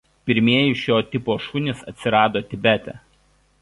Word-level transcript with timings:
Pirmieji 0.29 0.71
šio 0.83 0.97
tipo 1.11 1.37
šunys 1.51 1.87
atsirado 1.93 2.47
Tibete. 2.51 3.01